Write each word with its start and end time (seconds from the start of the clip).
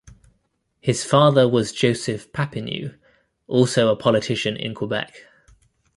His 0.79 1.03
father 1.03 1.47
was 1.47 1.71
Joseph 1.71 2.33
Papineau, 2.33 2.95
also 3.45 3.89
a 3.91 3.95
politician 3.95 4.57
in 4.57 4.73
Quebec. 4.73 5.15